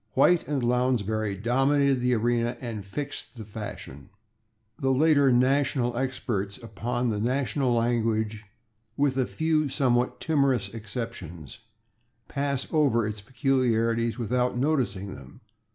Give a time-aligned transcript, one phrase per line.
[0.13, 4.09] White and Lounsbury dominated the arena and fixed the fashion.
[4.79, 8.43] The later national experts upon the national language,
[8.97, 11.59] with a few somewhat timorous exceptions,
[12.27, 15.41] pass over its peculiarities without noticing them.